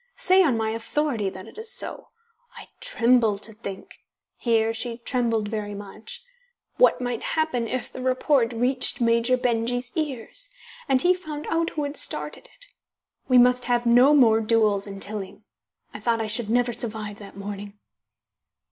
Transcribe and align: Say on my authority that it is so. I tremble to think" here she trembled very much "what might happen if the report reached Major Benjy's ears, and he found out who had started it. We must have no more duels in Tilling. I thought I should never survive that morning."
Say 0.15 0.41
on 0.41 0.57
my 0.57 0.71
authority 0.71 1.29
that 1.29 1.45
it 1.47 1.59
is 1.59 1.71
so. 1.71 2.07
I 2.57 2.69
tremble 2.79 3.37
to 3.37 3.53
think" 3.53 3.99
here 4.35 4.73
she 4.73 4.97
trembled 4.97 5.47
very 5.49 5.75
much 5.75 6.23
"what 6.77 7.01
might 7.01 7.21
happen 7.37 7.67
if 7.67 7.93
the 7.93 8.01
report 8.01 8.51
reached 8.51 8.99
Major 8.99 9.37
Benjy's 9.37 9.91
ears, 9.93 10.49
and 10.89 11.03
he 11.03 11.13
found 11.13 11.45
out 11.51 11.69
who 11.77 11.83
had 11.83 11.95
started 11.97 12.45
it. 12.57 12.65
We 13.27 13.37
must 13.37 13.65
have 13.65 13.85
no 13.85 14.15
more 14.15 14.41
duels 14.41 14.87
in 14.87 14.99
Tilling. 14.99 15.43
I 15.93 15.99
thought 15.99 16.19
I 16.19 16.25
should 16.25 16.49
never 16.49 16.73
survive 16.73 17.19
that 17.19 17.37
morning." 17.37 17.77